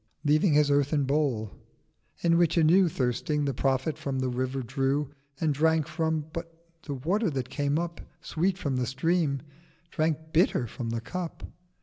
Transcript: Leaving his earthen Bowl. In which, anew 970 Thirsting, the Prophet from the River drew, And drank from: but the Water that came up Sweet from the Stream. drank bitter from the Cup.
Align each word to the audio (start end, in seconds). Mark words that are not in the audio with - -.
Leaving 0.25 0.53
his 0.53 0.71
earthen 0.71 1.03
Bowl. 1.03 1.51
In 2.21 2.35
which, 2.39 2.57
anew 2.57 2.77
970 2.85 2.97
Thirsting, 3.11 3.45
the 3.45 3.53
Prophet 3.53 3.99
from 3.99 4.17
the 4.17 4.29
River 4.29 4.63
drew, 4.63 5.11
And 5.39 5.53
drank 5.53 5.87
from: 5.87 6.25
but 6.33 6.51
the 6.81 6.95
Water 6.95 7.29
that 7.29 7.49
came 7.49 7.77
up 7.77 8.01
Sweet 8.19 8.57
from 8.57 8.77
the 8.77 8.87
Stream. 8.87 9.43
drank 9.91 10.33
bitter 10.33 10.65
from 10.65 10.89
the 10.89 11.01
Cup. 11.01 11.43